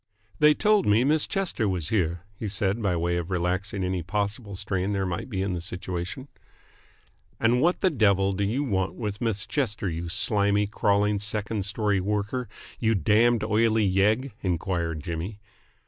"They 0.39 0.55
told 0.55 0.87
me 0.87 1.03
Miss 1.03 1.27
Chester 1.27 1.69
was 1.69 1.89
here," 1.89 2.21
he 2.39 2.47
said 2.47 2.81
by 2.81 2.95
way 2.95 3.17
of 3.17 3.29
relaxing 3.29 3.83
any 3.83 4.01
possible 4.01 4.55
strain 4.55 4.93
there 4.93 5.05
might 5.05 5.29
be 5.29 5.43
in 5.43 5.51
the 5.53 5.61
situation. 5.61 6.27
"And 7.39 7.61
what 7.61 7.81
the 7.81 7.91
devil 7.91 8.31
do 8.31 8.43
you 8.43 8.63
want 8.63 8.95
with 8.95 9.21
Miss 9.21 9.45
Chester, 9.45 9.87
you 9.87 10.09
slimy, 10.09 10.65
crawling 10.65 11.19
second 11.19 11.65
story 11.67 11.99
worker, 11.99 12.49
you 12.79 12.95
damned, 12.95 13.43
oily 13.43 13.87
yegg?" 13.87 14.31
enquired 14.41 15.03
Jimmy. 15.03 15.37